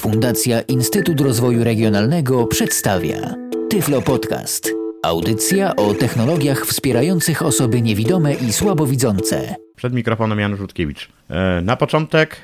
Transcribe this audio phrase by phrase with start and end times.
[0.00, 3.34] Fundacja Instytut Rozwoju Regionalnego przedstawia
[3.70, 4.70] Tyflo Podcast.
[5.02, 9.54] Audycja o technologiach wspierających osoby niewidome i słabowidzące.
[9.76, 11.08] Przed mikrofonem Jan Rzutkiewicz.
[11.30, 12.36] E, na początek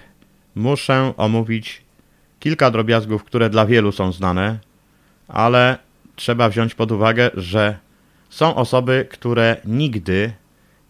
[0.54, 1.82] muszę omówić
[2.40, 4.58] kilka drobiazgów, które dla wielu są znane,
[5.28, 5.78] ale
[6.16, 7.76] trzeba wziąć pod uwagę, że
[8.30, 10.32] są osoby, które nigdy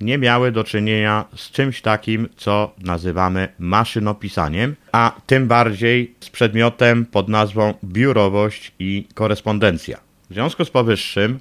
[0.01, 7.07] nie miały do czynienia z czymś takim, co nazywamy maszynopisaniem, a tym bardziej z przedmiotem
[7.07, 9.99] pod nazwą biurowość i korespondencja.
[10.31, 11.39] W związku z powyższym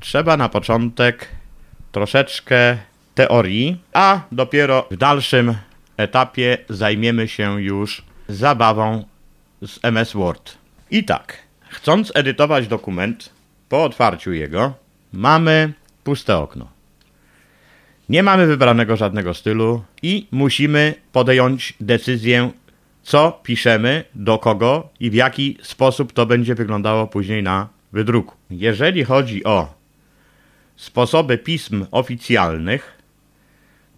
[0.00, 1.28] trzeba na początek
[1.92, 2.76] troszeczkę
[3.14, 5.54] teorii, a dopiero w dalszym
[5.96, 9.04] etapie zajmiemy się już zabawą
[9.62, 10.56] z MS Word.
[10.90, 13.30] I tak, chcąc edytować dokument,
[13.68, 14.74] po otwarciu jego
[15.12, 15.72] mamy
[16.04, 16.75] puste okno.
[18.08, 22.50] Nie mamy wybranego żadnego stylu i musimy podjąć decyzję,
[23.02, 28.34] co piszemy, do kogo i w jaki sposób to będzie wyglądało później na wydruku.
[28.50, 29.74] Jeżeli chodzi o
[30.76, 33.02] sposoby pism oficjalnych,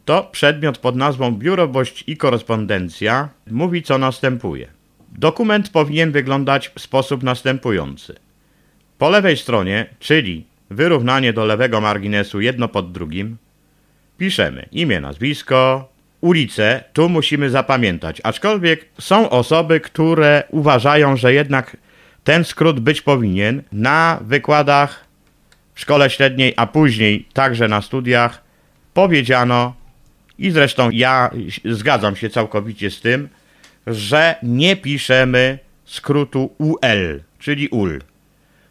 [0.04, 4.68] to przedmiot pod nazwą biurowość i korespondencja mówi co następuje.
[5.18, 8.14] Dokument powinien wyglądać w sposób następujący.
[8.98, 13.36] Po lewej stronie, czyli wyrównanie do lewego marginesu jedno pod drugim,
[14.18, 15.88] piszemy imię, nazwisko,
[16.20, 18.20] ulicę, tu musimy zapamiętać.
[18.24, 21.76] Aczkolwiek są osoby, które uważają, że jednak
[22.24, 23.62] ten skrót być powinien.
[23.72, 25.04] Na wykładach
[25.74, 28.42] w szkole średniej, a później także na studiach
[28.94, 29.74] powiedziano,
[30.38, 31.30] i zresztą ja
[31.64, 33.28] zgadzam się całkowicie z tym,
[33.86, 38.02] że nie piszemy skrótu UL, czyli UL,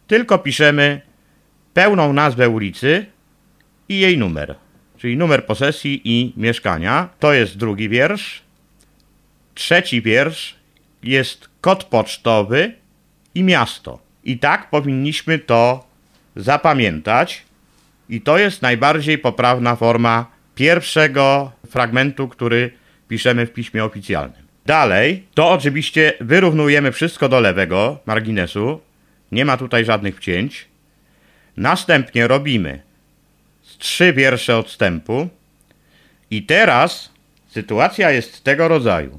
[0.06, 1.00] tylko piszemy
[1.74, 3.06] pełną nazwę ulicy
[3.88, 4.54] i jej numer
[4.98, 7.08] czyli numer posesji i mieszkania.
[7.18, 8.42] To jest drugi wiersz.
[9.54, 10.56] Trzeci wiersz
[11.02, 12.72] jest kod pocztowy
[13.34, 13.98] i miasto.
[14.24, 15.84] I tak powinniśmy to
[16.36, 17.44] zapamiętać.
[18.08, 22.70] I to jest najbardziej poprawna forma pierwszego fragmentu, który
[23.08, 24.42] piszemy w piśmie oficjalnym.
[24.66, 28.80] Dalej, to oczywiście wyrównujemy wszystko do lewego marginesu.
[29.32, 30.68] Nie ma tutaj żadnych wcięć.
[31.56, 32.87] Następnie robimy
[33.78, 35.28] trzy wiersze odstępu.
[36.30, 37.12] I teraz
[37.48, 39.18] sytuacja jest tego rodzaju.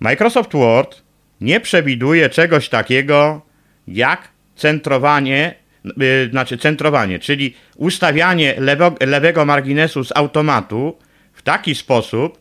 [0.00, 1.02] Microsoft Word
[1.40, 3.42] nie przewiduje czegoś takiego
[3.88, 5.54] jak centrowanie,
[5.96, 10.98] yy, znaczy centrowanie, czyli ustawianie lewo, lewego marginesu z automatu
[11.32, 12.38] w taki sposób,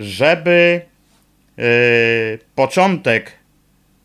[0.00, 0.80] żeby
[1.56, 1.64] yy,
[2.54, 3.32] początek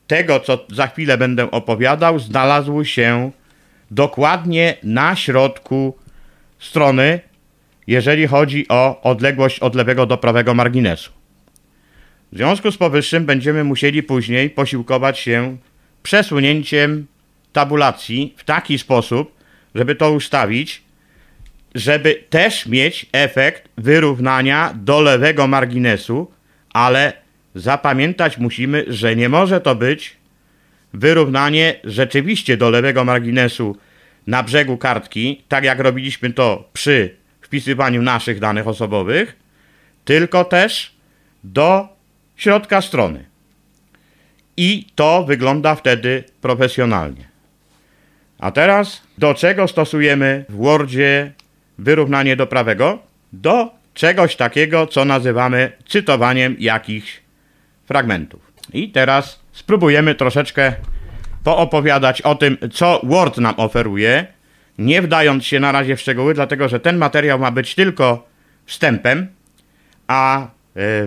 [0.07, 3.31] tego, co za chwilę będę opowiadał, znalazł się
[3.91, 5.97] dokładnie na środku
[6.61, 7.19] strony,
[7.87, 11.11] jeżeli chodzi o odległość od lewego do prawego marginesu.
[12.31, 15.57] W związku z powyższym będziemy musieli później posiłkować się
[16.03, 17.07] przesunięciem
[17.53, 19.35] tabulacji w taki sposób,
[19.75, 20.81] żeby to ustawić,
[21.75, 26.31] żeby też mieć efekt wyrównania do lewego marginesu,
[26.73, 27.13] ale
[27.55, 30.17] zapamiętać musimy, że nie może to być
[30.93, 33.77] wyrównanie rzeczywiście do lewego marginesu
[34.27, 39.35] na brzegu kartki, tak jak robiliśmy to przy wpisywaniu naszych danych osobowych,
[40.05, 40.95] tylko też
[41.43, 41.87] do
[42.35, 43.25] środka strony.
[44.57, 47.31] I to wygląda wtedy profesjonalnie.
[48.39, 51.31] A teraz do czego stosujemy w Wordzie
[51.77, 52.99] wyrównanie do prawego?
[53.33, 57.21] Do czegoś takiego, co nazywamy cytowaniem jakichś
[57.85, 58.51] fragmentów.
[58.73, 60.73] I teraz spróbujemy troszeczkę
[61.43, 64.27] poopowiadać o tym, co Word nam oferuje,
[64.77, 68.27] nie wdając się na razie w szczegóły, dlatego że ten materiał ma być tylko
[68.65, 69.27] wstępem,
[70.07, 70.47] a e,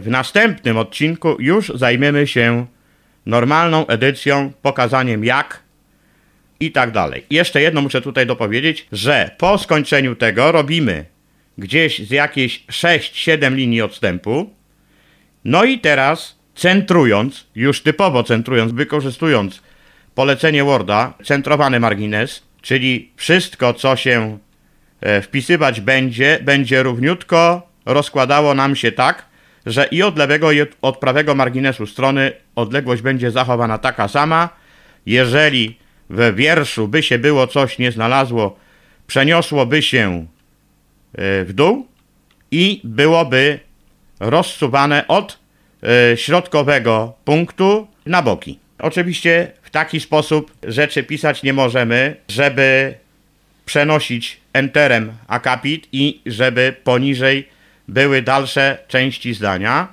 [0.00, 2.66] w następnym odcinku już zajmiemy się
[3.26, 5.62] normalną edycją, pokazaniem jak
[6.60, 7.24] i tak dalej.
[7.30, 11.04] Jeszcze jedno muszę tutaj dopowiedzieć, że po skończeniu tego robimy
[11.58, 14.50] gdzieś z jakieś 6-7 linii odstępu.
[15.44, 19.62] No i teraz centrując, już typowo centrując, wykorzystując
[20.14, 24.38] polecenie Worda, centrowany margines, czyli wszystko, co się
[25.00, 29.24] e, wpisywać będzie, będzie równiutko rozkładało nam się tak,
[29.66, 34.48] że i od lewego, i od prawego marginesu strony odległość będzie zachowana taka sama.
[35.06, 35.78] Jeżeli
[36.10, 38.56] w wierszu by się było coś nie znalazło,
[39.06, 40.26] przeniosłoby się
[41.14, 41.86] e, w dół
[42.50, 43.60] i byłoby
[44.20, 45.38] rozsuwane od
[45.82, 48.63] e, środkowego punktu na boki.
[48.84, 52.94] Oczywiście taki sposób rzeczy pisać nie możemy, żeby
[53.66, 57.48] przenosić enterem akapit i żeby poniżej
[57.88, 59.88] były dalsze części zdania.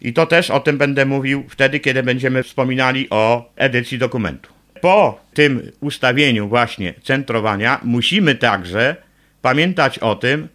[0.00, 4.52] I to też o tym będę mówił wtedy, kiedy będziemy wspominali o edycji dokumentu.
[4.80, 8.96] Po tym ustawieniu właśnie centrowania musimy także
[9.42, 10.48] pamiętać o tym,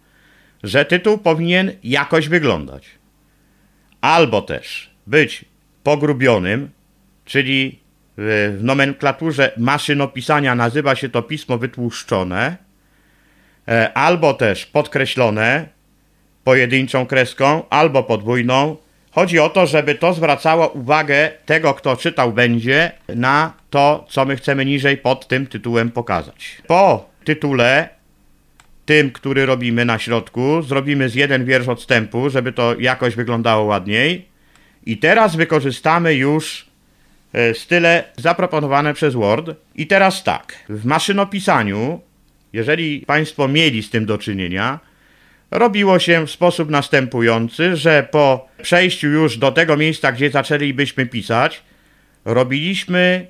[0.62, 2.84] że tytuł powinien jakoś wyglądać.
[4.00, 5.44] Albo też być
[5.82, 6.70] pogrubionym,
[7.24, 7.82] czyli
[8.18, 12.56] w nomenklaturze maszynopisania nazywa się to pismo wytłuszczone,
[13.68, 15.68] e, albo też podkreślone
[16.44, 18.76] pojedynczą kreską, albo podwójną.
[19.10, 24.36] Chodzi o to, żeby to zwracało uwagę tego, kto czytał będzie, na to, co my
[24.36, 26.62] chcemy niżej pod tym tytułem pokazać.
[26.66, 27.88] Po tytule
[28.84, 34.28] tym, który robimy na środku, zrobimy z jeden wiersz odstępu, żeby to jakoś wyglądało ładniej.
[34.86, 36.71] I teraz wykorzystamy już
[37.54, 39.50] style zaproponowane przez Word.
[39.74, 42.00] I teraz tak, w maszynopisaniu,
[42.52, 44.80] jeżeli Państwo mieli z tym do czynienia,
[45.50, 51.62] robiło się w sposób następujący, że po przejściu już do tego miejsca, gdzie zaczęlibyśmy pisać,
[52.24, 53.26] robiliśmy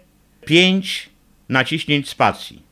[0.47, 1.11] 5
[1.49, 2.63] naciśnięć spacji.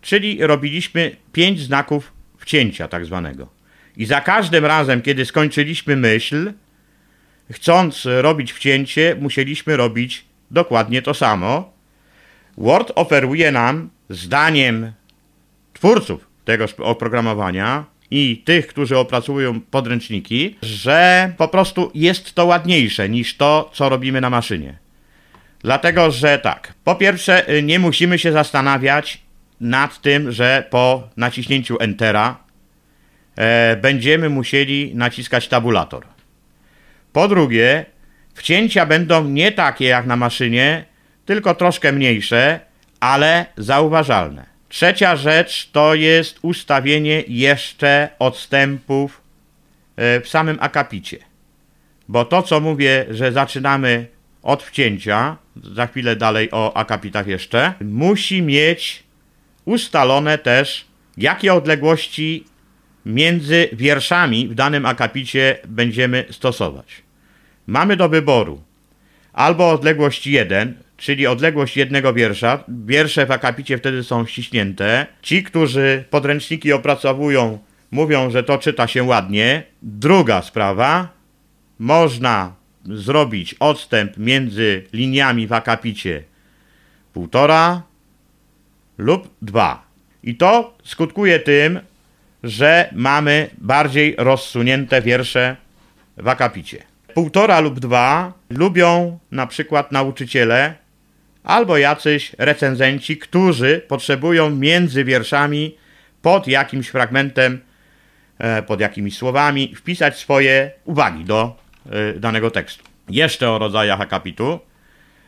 [0.00, 3.48] Czyli robiliśmy 5 znaków wcięcia tak zwanego.
[3.96, 6.52] I za każdym razem, kiedy skończyliśmy myśl,
[7.52, 11.72] chcąc robić wcięcie, musieliśmy robić dokładnie to samo.
[12.58, 14.92] Word oferuje nam, zdaniem
[15.72, 23.36] twórców tego oprogramowania i tych, którzy opracują podręczniki, że po prostu jest to ładniejsze niż
[23.36, 24.78] to, co robimy na maszynie.
[25.60, 29.20] Dlatego, że tak, po pierwsze, nie musimy się zastanawiać
[29.60, 32.38] nad tym, że po naciśnięciu Entera
[33.36, 36.06] e, będziemy musieli naciskać tabulator.
[37.12, 37.86] Po drugie,
[38.36, 40.84] wcięcia będą nie takie jak na maszynie,
[41.26, 42.60] tylko troszkę mniejsze,
[43.00, 44.46] ale zauważalne.
[44.68, 49.20] Trzecia rzecz to jest ustawienie jeszcze odstępów
[49.96, 51.18] e, w samym akapicie.
[52.08, 54.06] Bo to, co mówię, że zaczynamy
[54.42, 59.02] od wcięcia, za chwilę dalej o akapitach jeszcze, musi mieć
[59.64, 60.86] ustalone też,
[61.16, 62.44] jakie odległości
[63.06, 67.05] między wierszami w danym akapicie będziemy stosować.
[67.66, 68.62] Mamy do wyboru
[69.32, 72.64] albo odległość 1, czyli odległość jednego wiersza.
[72.68, 75.06] Wiersze w akapicie wtedy są ściśnięte.
[75.22, 77.58] Ci, którzy podręczniki opracowują,
[77.90, 79.62] mówią, że to czyta się ładnie.
[79.82, 81.08] Druga sprawa,
[81.78, 82.54] można
[82.84, 86.22] zrobić odstęp między liniami w akapicie
[87.12, 87.82] półtora
[88.98, 89.86] lub dwa.
[90.22, 91.80] I to skutkuje tym,
[92.42, 95.56] że mamy bardziej rozsunięte wiersze
[96.16, 96.95] w akapicie.
[97.16, 100.74] Półtora lub dwa lubią na przykład nauczyciele
[101.44, 105.76] albo jacyś recenzenci, którzy potrzebują między wierszami
[106.22, 107.60] pod jakimś fragmentem,
[108.38, 111.56] e, pod jakimiś słowami wpisać swoje uwagi do
[111.90, 112.84] e, danego tekstu.
[113.08, 114.60] Jeszcze o rodzajach akapitu.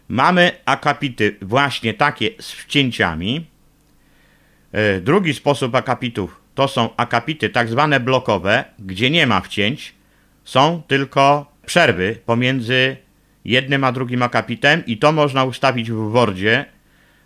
[0.09, 3.47] Mamy akapity właśnie takie z wcięciami.
[4.73, 9.95] E, drugi sposób akapitów to są akapity tak zwane blokowe, gdzie nie ma wcięć,
[10.45, 12.97] są tylko przerwy pomiędzy
[13.45, 16.65] jednym a drugim akapitem i to można ustawić w Wordzie,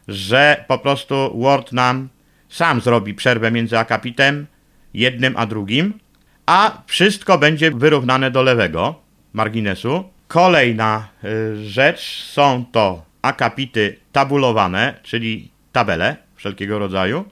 [0.09, 2.09] że po prostu Word nam
[2.49, 4.47] sam zrobi przerwę między akapitem
[4.95, 5.95] jednym a drugim,
[6.47, 9.01] a wszystko będzie wyrównane do lewego
[9.33, 10.05] marginesu.
[10.29, 17.25] Kolejna y, rzecz są to akapity tabulowane, czyli tabele wszelkiego rodzaju.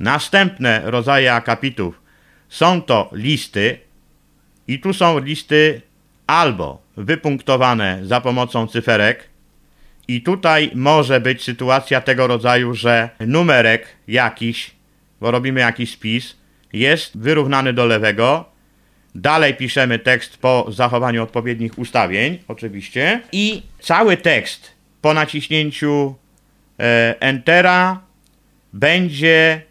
[0.00, 2.00] Następne rodzaje akapitów
[2.48, 3.78] są to listy
[4.68, 5.85] i tu są listy
[6.26, 9.28] albo wypunktowane za pomocą cyferek.
[10.08, 14.70] I tutaj może być sytuacja tego rodzaju, że numerek jakiś,
[15.20, 16.36] bo robimy jakiś spis,
[16.72, 18.44] jest wyrównany do lewego,
[19.14, 26.14] dalej piszemy tekst po zachowaniu odpowiednich ustawień, oczywiście, i cały tekst po naciśnięciu
[26.80, 28.00] e, Entera
[28.72, 29.62] będzie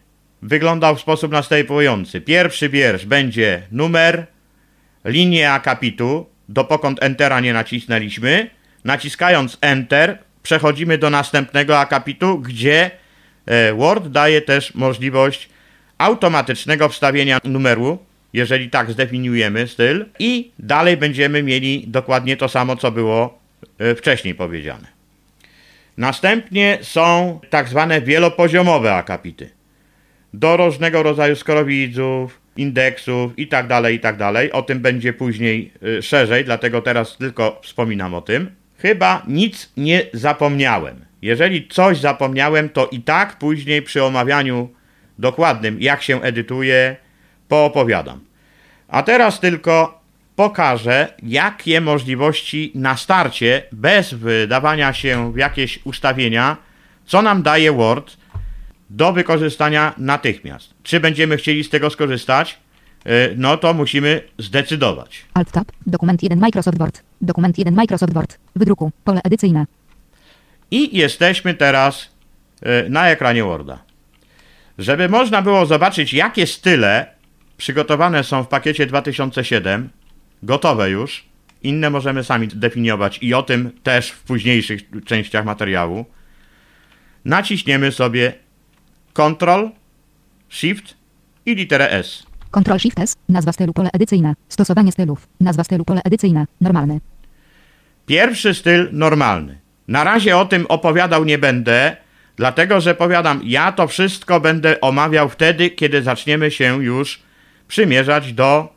[0.41, 2.21] wyglądał w sposób następujący.
[2.21, 4.27] Pierwszy wiersz będzie numer,
[5.05, 8.49] linię akapitu, dopokąd Entera nie nacisnęliśmy.
[8.83, 12.91] Naciskając Enter przechodzimy do następnego akapitu, gdzie
[13.45, 15.49] e, Word daje też możliwość
[15.97, 17.97] automatycznego wstawienia numeru,
[18.33, 23.39] jeżeli tak zdefiniujemy styl i dalej będziemy mieli dokładnie to samo, co było
[23.79, 24.87] e, wcześniej powiedziane.
[25.97, 29.49] Następnie są tak zwane wielopoziomowe akapity.
[30.33, 34.51] Do różnego rodzaju skorowidzów, indeksów i tak dalej, i tak dalej.
[34.51, 38.51] O tym będzie później y, szerzej, dlatego teraz tylko wspominam o tym.
[38.77, 41.05] Chyba nic nie zapomniałem.
[41.21, 44.69] Jeżeli coś zapomniałem, to i tak później przy omawianiu
[45.19, 46.95] dokładnym, jak się edytuje,
[47.47, 48.19] poopowiadam.
[48.88, 50.01] A teraz tylko
[50.35, 56.57] pokażę, jakie możliwości na starcie, bez wydawania się w jakieś ustawienia,
[57.05, 58.17] co nam daje Word
[58.89, 60.74] do wykorzystania natychmiast.
[60.84, 62.60] Czy będziemy chcieli z tego skorzystać?
[63.08, 65.25] Y, No to musimy zdecydować.
[65.34, 65.72] Alt Tab.
[65.88, 67.04] Dokument 1 Microsoft Word.
[67.22, 68.38] Dokument 1 Microsoft Word.
[68.56, 68.92] Wydruku.
[69.04, 69.65] Pole edycyjne.
[70.72, 72.12] I jesteśmy teraz
[72.86, 73.80] y, na ekranie Worda.
[74.77, 77.06] Żeby można było zobaczyć, jakie style
[77.58, 79.89] przygotowane są w pakiecie 2007,
[80.44, 81.25] gotowe już,
[81.63, 86.06] inne możemy sami definiować i o tym też w późniejszych częściach materiału,
[87.25, 88.34] naciśniemy sobie
[89.15, 89.69] Ctrl,
[90.50, 90.93] Shift
[91.45, 92.24] i literę S.
[92.51, 93.15] Ctrl Shift S.
[93.29, 94.34] Nazwa stylu pole edycyjne.
[94.50, 95.27] Stosowanie stylów.
[95.41, 96.45] Nazwa stylu pole edycyjne.
[96.62, 97.00] Normalny.
[98.05, 99.60] Pierwszy styl normalny.
[99.88, 101.98] Na razie o tym opowiadał nie będę,
[102.36, 107.19] dlatego że powiadam, ja to wszystko będę omawiał wtedy, kiedy zaczniemy się już
[107.67, 108.74] przymierzać do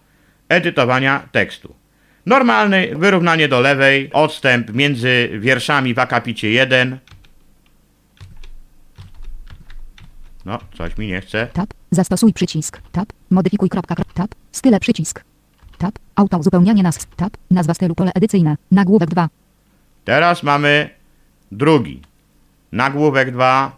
[0.48, 1.74] edytowania tekstu.
[2.26, 6.98] Normalny, wyrównanie do lewej, odstęp między wierszami w akapicie 1.
[10.44, 11.46] No, coś mi nie chce.
[11.52, 11.70] Tab.
[11.90, 12.80] Zastosuj przycisk.
[12.92, 13.08] Tab.
[13.30, 13.94] Modyfikuj kropka.
[13.94, 14.34] krop- Tab.
[14.52, 15.24] Style przycisk.
[15.78, 15.98] Tab.
[16.16, 17.06] Auto uzupełnianie nazw.
[17.16, 17.36] Tab.
[17.50, 18.56] Nazwa stylu pole edycyjne.
[18.70, 19.28] Nagłówek 2.
[20.04, 20.90] Teraz mamy
[21.52, 22.02] drugi.
[22.72, 23.76] Nagłówek 2,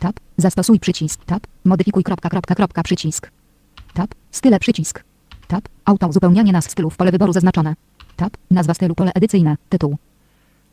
[0.00, 0.20] Tab.
[0.36, 1.24] Zastosuj przycisk.
[1.24, 1.46] Tab.
[1.64, 2.28] Modyfikuj kropka.
[2.30, 2.54] Kropka.
[2.54, 2.82] Kropka.
[2.82, 3.30] Przycisk.
[3.94, 4.14] Tab.
[4.30, 5.04] Style przycisk.
[5.48, 5.68] Tab.
[5.84, 6.96] Auto uzupełnianie nazw stylów.
[6.96, 7.74] Pole wyboru zaznaczone.
[8.16, 8.36] Tab.
[8.50, 9.56] Nazwa stylu pole edycyjne.
[9.68, 9.96] Tytuł.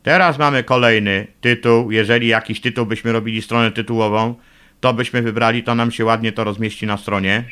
[0.06, 1.90] Teraz mamy kolejny tytuł.
[1.90, 4.34] Jeżeli jakiś tytuł byśmy robili stronę tytułową,
[4.80, 7.44] to byśmy wybrali, to nam się ładnie to rozmieści na stronie.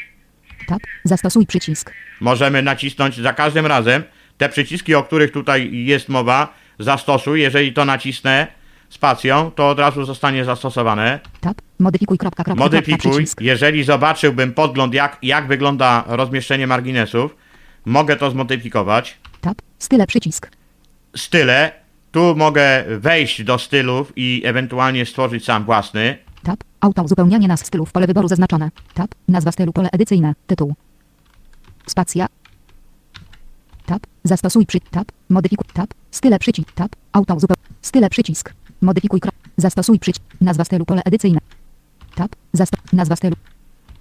[0.67, 0.79] Tab.
[1.05, 1.93] Zastosuj przycisk.
[2.21, 4.03] Możemy nacisnąć za każdym razem
[4.39, 7.41] te przyciski, o których tutaj jest mowa, zastosuj.
[7.41, 8.47] Jeżeli to nacisnę
[8.89, 11.21] spacją, to od razu zostanie zastosowane.
[11.41, 11.57] Tab.
[11.79, 12.45] Modyfikuj kropka.
[12.45, 12.69] Kropka.
[12.69, 12.77] Kropka.
[12.77, 13.11] Modyfikuj.
[13.11, 13.41] Przycisk.
[13.41, 17.37] Jeżeli zobaczyłbym podgląd, jak, jak wygląda rozmieszczenie marginesów,
[17.85, 19.19] mogę to zmodyfikować.
[19.41, 19.63] Tab.
[19.79, 20.51] Style przycisk.
[21.17, 21.84] Style.
[22.15, 26.19] Tu mogę wejść do stylów i ewentualnie stworzyć sam własny.
[26.43, 26.65] Tab.
[26.81, 27.93] Auto uzupełnianie nazw stylów.
[27.93, 28.71] Pole wyboru zaznaczone.
[28.95, 29.15] Tab.
[29.29, 30.35] Nazwa stylu pole edycyjne.
[30.47, 30.75] Tytuł.
[31.87, 32.27] Spacja.
[33.87, 34.07] Tab.
[34.25, 34.81] Zastosuj przy.
[34.81, 35.13] Tab.
[35.29, 35.67] Modyfikuj.
[35.73, 35.95] Tab.
[36.11, 36.73] Style przycisk.
[36.73, 36.97] Tab.
[37.13, 37.57] Auto uzupeł.
[37.83, 38.55] Style przycisk.
[38.81, 39.21] Modyfikuj.
[39.57, 40.25] Zastosuj przycisk.
[40.41, 41.41] Nazwa stylu pole edycyjne.
[42.15, 42.37] Tab.
[42.53, 42.79] Zasto.
[42.93, 43.37] Nazwa stylu.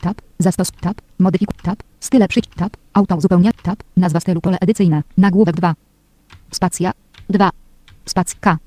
[0.01, 0.21] Tab.
[0.39, 0.71] Zastos.
[0.71, 1.01] Tab.
[1.19, 1.55] Modyfikuj.
[1.63, 1.83] Tab.
[1.99, 2.55] Style przycisk.
[2.55, 2.77] Tab.
[2.93, 3.51] Auto uzupełnia.
[3.63, 3.83] Tab.
[3.97, 5.03] Nazwa stylu pole edycyjne.
[5.17, 5.75] Nagłówek 2.
[6.51, 6.91] Spacja.
[7.29, 7.62] 2.
[8.05, 8.37] Spacja.
[8.41, 8.57] K.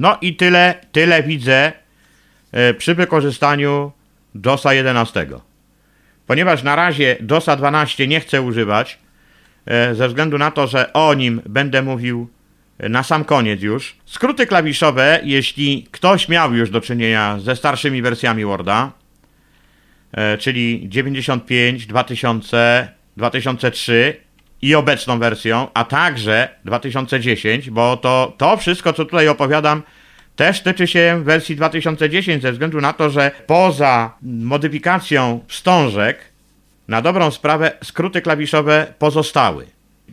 [0.00, 1.72] No i tyle, tyle widzę
[2.52, 3.92] e, przy wykorzystaniu
[4.34, 5.26] DOSa 11.
[6.26, 8.98] Ponieważ na razie DOSa 12 nie chcę używać,
[9.66, 12.28] e, ze względu na to, że o nim będę mówił
[12.78, 13.96] e, na sam koniec już.
[14.06, 18.92] Skróty klawiszowe, jeśli ktoś miał już do czynienia ze starszymi wersjami Worda,
[20.38, 24.20] czyli 95, 2000, 2003
[24.62, 29.82] i obecną wersją, a także 2010, bo to, to wszystko, co tutaj opowiadam,
[30.36, 36.18] też tyczy się wersji 2010, ze względu na to, że poza modyfikacją wstążek,
[36.88, 39.66] na dobrą sprawę skróty klawiszowe pozostały.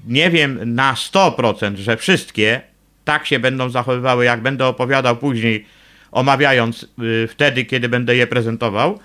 [0.07, 2.61] Nie wiem na 100%, że wszystkie
[3.05, 5.65] tak się będą zachowywały, jak będę opowiadał później,
[6.11, 8.99] omawiając y, wtedy, kiedy będę je prezentował,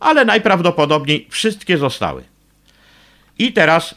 [0.00, 2.24] ale najprawdopodobniej wszystkie zostały.
[3.38, 3.94] I teraz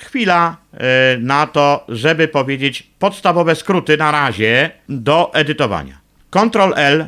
[0.00, 5.98] chwila e, na to, żeby powiedzieć podstawowe skróty na razie do edytowania.
[6.30, 7.06] Ctrl L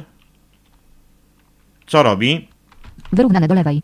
[1.89, 2.49] co robi?
[3.13, 3.83] Wyrównane do lewej.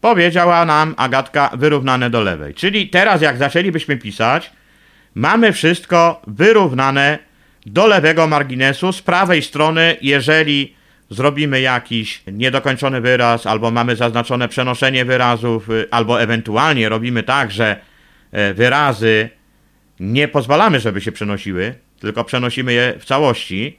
[0.00, 2.54] Powiedziała nam Agatka wyrównane do lewej.
[2.54, 4.52] Czyli teraz jak zaczęlibyśmy pisać,
[5.14, 7.18] mamy wszystko wyrównane
[7.66, 8.92] do lewego marginesu.
[8.92, 10.74] Z prawej strony, jeżeli
[11.10, 17.80] zrobimy jakiś niedokończony wyraz, albo mamy zaznaczone przenoszenie wyrazów, y, albo ewentualnie robimy tak, że
[18.32, 19.30] e, wyrazy
[20.00, 23.78] nie pozwalamy, żeby się przenosiły, tylko przenosimy je w całości,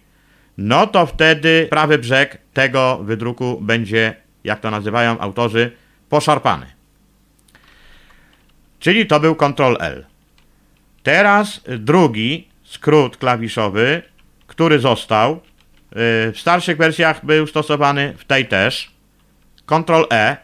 [0.57, 5.71] no to wtedy prawy brzeg tego wydruku będzie, jak to nazywają autorzy,
[6.09, 6.65] poszarpany.
[8.79, 10.05] Czyli to był Ctrl L.
[11.03, 14.01] Teraz drugi skrót klawiszowy,
[14.47, 15.41] który został,
[15.91, 18.91] w starszych wersjach był stosowany, w tej też.
[19.65, 20.37] Ctrl E,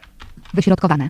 [0.54, 1.08] Wyśrodkowane.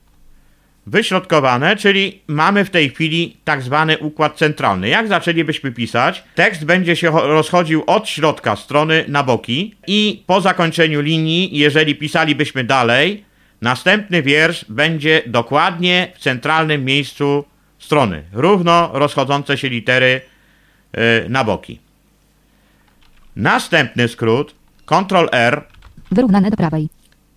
[0.86, 4.88] wyśrodkowane, czyli mamy w tej chwili tak zwany układ centralny.
[4.88, 10.40] Jak zaczęlibyśmy pisać, tekst będzie się cho- rozchodził od środka strony na boki i po
[10.40, 13.24] zakończeniu linii, jeżeli pisalibyśmy dalej,
[13.62, 17.44] następny wiersz będzie dokładnie w centralnym miejscu
[17.78, 20.20] strony, równo rozchodzące się litery
[20.96, 21.78] yy, na boki.
[23.36, 24.54] Następny skrót,
[24.86, 25.64] Ctrl R,
[26.10, 26.88] Wyrównane do prawej.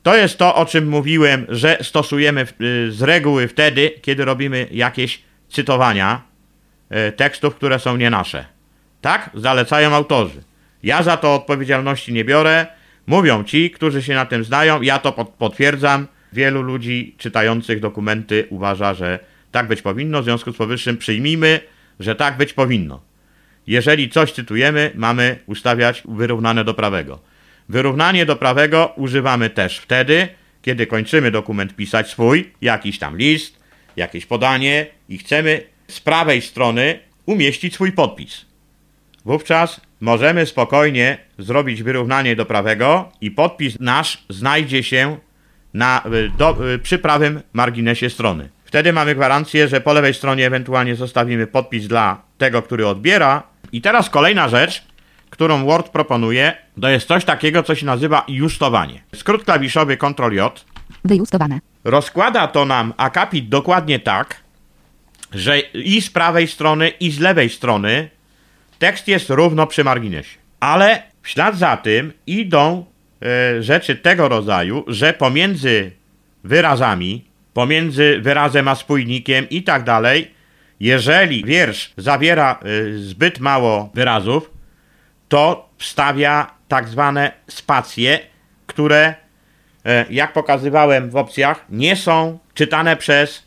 [0.03, 5.21] To jest to, o czym mówiłem, że stosujemy y, z reguły wtedy, kiedy robimy jakieś
[5.49, 6.21] cytowania
[7.07, 8.45] y, tekstów, które są nie nasze.
[9.01, 10.43] Tak zalecają autorzy.
[10.83, 12.67] Ja za to odpowiedzialności nie biorę.
[13.07, 16.07] Mówią ci, którzy się na tym znają, ja to pot- potwierdzam.
[16.33, 19.19] Wielu ludzi czytających dokumenty uważa, że
[19.51, 20.21] tak być powinno.
[20.21, 21.59] W związku z powyższym przyjmijmy,
[21.99, 23.01] że tak być powinno.
[23.69, 27.19] Jeżeli coś cytujemy, mamy ustawiać wyrównane do prawego.
[27.69, 30.27] Wyrównanie do prawego używamy też wtedy,
[30.61, 33.59] kiedy kończymy dokument pisać swój, jakiś tam list,
[33.95, 38.45] jakieś podanie i chcemy z prawej strony umieścić swój podpis.
[39.25, 45.17] Wówczas możemy spokojnie zrobić wyrównanie do prawego i podpis nasz znajdzie się
[45.73, 48.49] na, y, do, y, przy prawym marginesie strony.
[48.65, 53.48] Wtedy mamy gwarancję, że po lewej stronie ewentualnie zostawimy podpis dla tego, który odbiera.
[53.71, 54.83] I teraz kolejna rzecz,
[55.29, 59.01] którą Word proponuje, to jest coś takiego, co się nazywa justowanie.
[59.15, 60.65] Skrót klawiszowy Ctrl-J
[61.05, 61.59] Wyjustowane.
[61.83, 64.35] rozkłada to nam akapit dokładnie tak,
[65.33, 68.09] że i z prawej strony, i z lewej strony
[68.79, 70.37] tekst jest równo przy marginesie.
[70.59, 72.85] Ale w ślad za tym idą
[73.21, 75.91] e, rzeczy tego rodzaju, że pomiędzy
[76.43, 80.31] wyrazami, pomiędzy wyrazem a spójnikiem i tak dalej,
[80.79, 84.51] jeżeli wiersz zawiera e, zbyt mało wyrazów,
[85.29, 88.19] to wstawia tak zwane spacje,
[88.67, 89.13] które,
[89.85, 93.43] e, jak pokazywałem w opcjach, nie są czytane przez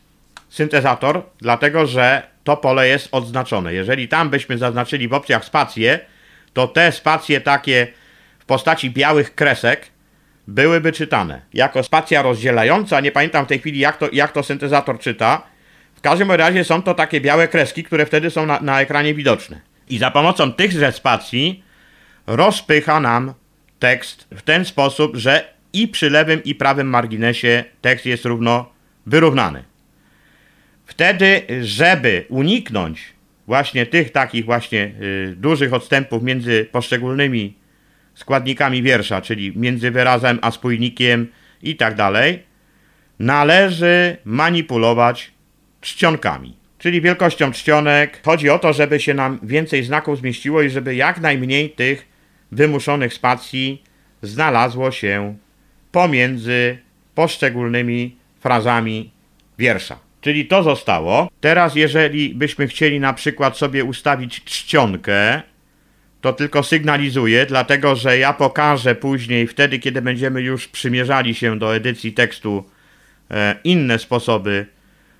[0.49, 3.73] syntezator, dlatego że to pole jest odznaczone.
[3.73, 5.99] Jeżeli tam byśmy zaznaczyli w opcjach spacje,
[6.53, 7.87] to te spacje takie
[8.39, 9.87] w postaci białych kresek
[10.47, 11.41] byłyby czytane.
[11.53, 15.52] Jako spacja rozdzielająca, nie pamiętam w tej chwili jak to, jak to syntezator czyta.
[16.03, 19.61] Każdym razie są to takie białe kreski, które wtedy są na, na ekranie widoczne.
[19.89, 21.63] I za pomocą tychże spacji
[22.27, 23.33] rozpycha nam
[23.79, 28.69] tekst w ten sposób, że i przy lewym i prawym marginesie tekst jest równo
[29.05, 29.63] wyrównany.
[30.85, 33.13] Wtedy, żeby uniknąć
[33.47, 37.53] właśnie tych takich właśnie y, dużych odstępów między poszczególnymi
[38.15, 41.27] składnikami wiersza, czyli między wyrazem a spójnikiem
[41.61, 42.43] i tak dalej,
[43.19, 45.33] należy manipulować
[45.83, 48.21] czcionkami, czyli wielkością czcionek.
[48.25, 52.07] Chodzi o to, żeby się nam więcej znaków zmieściło i żeby jak najmniej tych
[52.51, 53.83] wymuszonych spacji
[54.21, 55.37] znalazło się
[55.91, 56.77] pomiędzy
[57.15, 59.11] poszczególnymi frazami
[59.57, 59.99] wiersza.
[60.21, 61.29] Czyli to zostało.
[61.41, 65.41] Teraz, jeżeli byśmy chcieli na przykład sobie ustawić czcionkę,
[66.21, 71.75] to tylko sygnalizuję, dlatego że ja pokażę później, wtedy, kiedy będziemy już przymierzali się do
[71.75, 72.63] edycji tekstu,
[73.31, 74.65] e, inne sposoby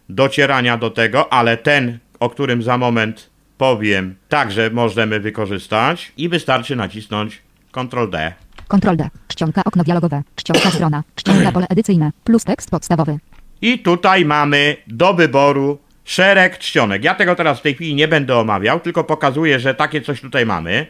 [0.09, 6.75] docierania do tego, ale ten, o którym za moment powiem, także możemy wykorzystać i wystarczy
[6.75, 8.33] nacisnąć Ctrl D.
[8.67, 9.09] Ctrl D.
[9.27, 10.23] Czcionka okno dialogowe.
[10.35, 11.03] Czcionka strona.
[11.15, 12.11] Czcionka pole edycyjne.
[12.23, 13.17] Plus tekst podstawowy.
[13.61, 17.03] I tutaj mamy do wyboru szereg czcionek.
[17.03, 20.45] Ja tego teraz w tej chwili nie będę omawiał, tylko pokazuję, że takie coś tutaj
[20.45, 20.87] mamy.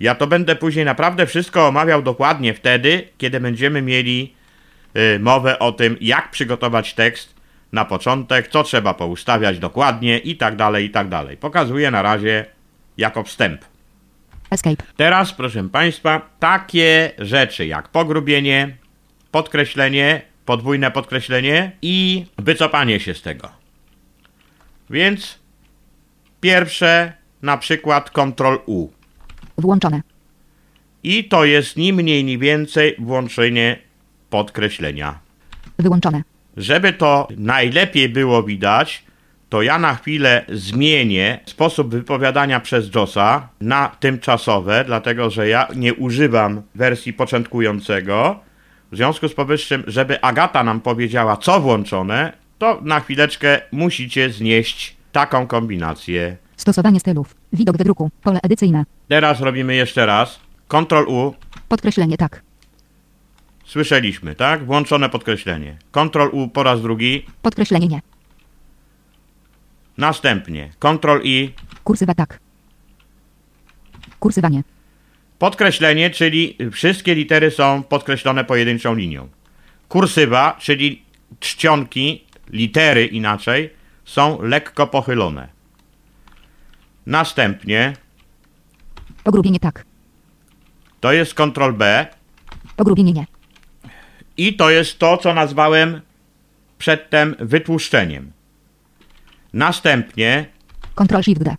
[0.00, 4.34] Ja to będę później naprawdę wszystko omawiał dokładnie wtedy, kiedy będziemy mieli
[4.96, 7.31] y, mowę o tym, jak przygotować tekst
[7.72, 11.36] na początek, co trzeba poustawiać dokładnie i tak dalej, i tak dalej.
[11.36, 12.46] Pokazuję na razie
[12.96, 13.64] jako wstęp.
[14.50, 14.84] Escape.
[14.96, 18.76] Teraz, proszę Państwa, takie rzeczy jak pogrubienie,
[19.30, 23.48] podkreślenie, podwójne podkreślenie i wycofanie się z tego.
[24.90, 25.38] Więc
[26.40, 28.88] pierwsze, na przykład Ctrl U.
[29.58, 30.02] Włączone.
[31.02, 33.78] I to jest ni mniej, ni więcej włączenie
[34.30, 35.18] podkreślenia.
[35.78, 36.22] Wyłączone.
[36.56, 39.04] Żeby to najlepiej było widać,
[39.48, 45.94] to ja na chwilę zmienię sposób wypowiadania przez JOSa na tymczasowe, dlatego że ja nie
[45.94, 48.40] używam wersji początkującego.
[48.92, 54.96] W związku z powyższym, żeby Agata nam powiedziała, co włączone, to na chwileczkę musicie znieść
[55.12, 56.36] taką kombinację.
[56.56, 57.34] Stosowanie stylów.
[57.52, 58.10] Widok wydruku.
[58.22, 58.84] Pole edycyjne.
[59.08, 60.40] Teraz robimy jeszcze raz.
[60.68, 61.34] Ctrl U.
[61.68, 62.42] Podkreślenie tak.
[63.72, 64.64] Słyszeliśmy, tak?
[64.64, 65.76] Włączone podkreślenie.
[65.92, 67.26] Ctrl U po raz drugi.
[67.42, 68.00] Podkreślenie nie.
[69.98, 71.52] Następnie Ctrl I.
[71.84, 72.38] Kursywa tak.
[74.20, 74.62] Kursywanie.
[75.38, 79.28] Podkreślenie, czyli wszystkie litery są podkreślone pojedynczą linią.
[79.88, 81.02] Kursywa, czyli
[81.40, 83.70] czcionki, litery inaczej,
[84.04, 85.48] są lekko pochylone.
[87.06, 87.92] Następnie
[89.24, 89.84] Pogrubienie tak.
[91.00, 92.06] to jest Ctrl B
[92.76, 93.31] Pogrubienie nie.
[94.48, 96.00] I to jest to, co nazwałem
[96.78, 98.32] przedtem wytłuszczeniem.
[99.52, 100.46] Następnie
[100.94, 101.54] Ctrl Shift D.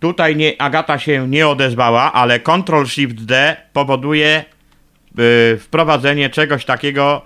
[0.00, 4.44] Tutaj nie, Agata się nie odezwała, ale Ctrl Shift D powoduje
[5.18, 7.22] y, wprowadzenie czegoś takiego,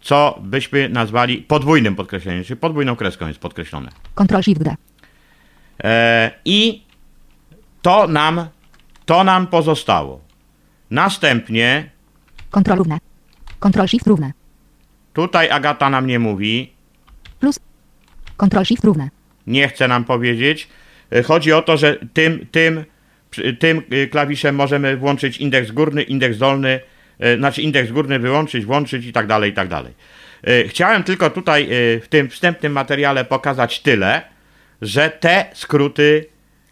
[0.00, 3.88] co byśmy nazwali podwójnym podkreśleniem, czyli podwójną kreską jest podkreślone.
[4.14, 4.74] Ctrl Shift D.
[5.84, 6.82] E, I
[7.82, 8.46] to nam,
[9.06, 10.20] to nam pozostało.
[10.90, 11.90] Następnie
[12.50, 13.11] Ctrl równe.
[13.62, 14.32] Ctrl Shift równe.
[15.12, 16.72] tutaj Agata nam nie mówi,
[17.40, 17.60] Plus.
[18.36, 19.08] Ctrl Shift równe.
[19.46, 20.68] nie chce nam powiedzieć.
[21.24, 22.84] Chodzi o to, że tym, tym,
[23.58, 26.80] tym klawiszem możemy włączyć indeks górny, indeks dolny,
[27.38, 29.92] znaczy indeks górny wyłączyć, włączyć i tak dalej, i tak dalej.
[30.68, 31.68] Chciałem tylko tutaj
[32.02, 34.22] w tym wstępnym materiale pokazać tyle,
[34.82, 36.26] że te skróty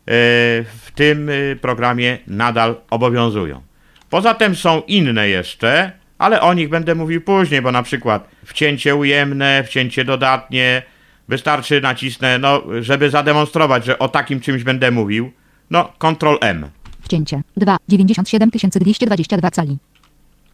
[0.06, 3.62] w tym programie nadal obowiązują.
[4.10, 8.94] Poza tym są inne jeszcze, ale o nich będę mówił później, bo na przykład wcięcie
[8.96, 10.82] ujemne, wcięcie dodatnie,
[11.28, 15.32] wystarczy nacisnę, no, żeby zademonstrować, że o takim czymś będę mówił,
[15.70, 16.70] no, Ctrl M.
[17.02, 17.42] Wcięcie.
[17.56, 17.76] 2.
[17.88, 19.78] 97 222 cali.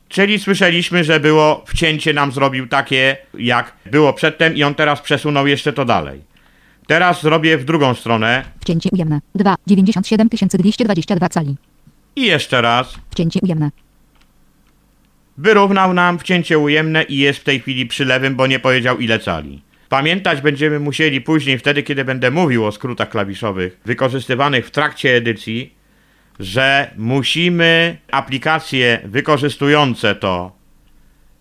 [0.09, 5.46] Czyli słyszeliśmy, że było wcięcie nam zrobił takie, jak było przedtem i on teraz przesunął
[5.46, 6.22] jeszcze to dalej.
[6.87, 9.20] Teraz zrobię w drugą stronę Wcięcie ujemne.
[9.35, 9.55] 2.
[9.66, 11.57] 97 222 cali.
[12.16, 12.94] i jeszcze raz.
[13.11, 13.70] Wcięcie ujemne.
[15.38, 19.18] Wyrównał nam wcięcie ujemne i jest w tej chwili przy lewym, bo nie powiedział ile
[19.18, 19.62] cali.
[19.88, 25.75] Pamiętać będziemy musieli później, wtedy kiedy będę mówił o skrótach klawiszowych wykorzystywanych w trakcie edycji,
[26.40, 30.57] że musimy aplikacje wykorzystujące to,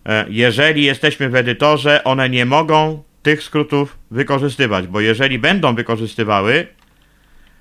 [0.06, 6.66] e, jeżeli jesteśmy w edytorze, one nie mogą tych skrótów wykorzystywać, bo jeżeli będą wykorzystywały,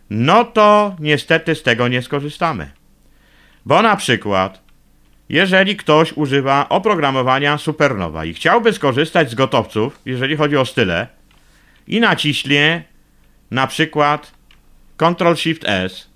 [0.09, 2.71] no to niestety z tego nie skorzystamy.
[3.65, 4.64] Bo na przykład
[5.29, 11.07] jeżeli ktoś używa oprogramowania Supernowa i chciałby skorzystać z gotowców, jeżeli chodzi o style,
[11.87, 12.83] i naciśnie
[13.51, 14.31] na przykład
[14.97, 16.09] Ctrl Shift S,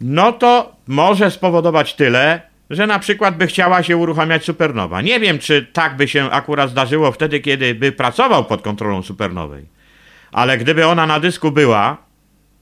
[0.00, 5.00] no to może spowodować tyle, że na przykład by chciała się uruchamiać Supernowa.
[5.00, 9.66] Nie wiem, czy tak by się akurat zdarzyło wtedy, kiedy by pracował pod kontrolą Supernowej.
[10.32, 11.96] Ale gdyby ona na dysku była,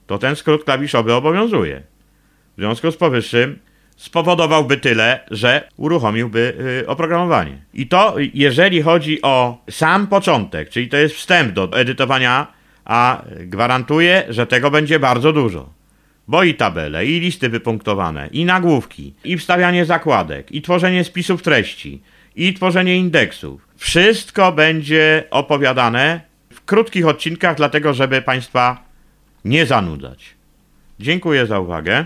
[0.07, 1.83] to ten skrót klawiszowy obowiązuje.
[2.57, 3.59] W związku z powyższym
[4.03, 7.57] spowodowałby tyle, że uruchomiłby y, oprogramowanie.
[7.73, 12.47] I to jeżeli chodzi o sam początek, czyli to jest wstęp do edytowania,
[12.85, 15.69] a gwarantuję, że tego będzie bardzo dużo.
[16.27, 22.01] Bo i tabele, i listy wypunktowane, i nagłówki, i wstawianie zakładek, i tworzenie spisów treści,
[22.35, 23.67] i tworzenie indeksów.
[23.77, 28.83] Wszystko będzie opowiadane w krótkich odcinkach, dlatego żeby Państwa
[29.45, 30.25] nie zanudzać.
[30.99, 32.05] Dziękuję za uwagę.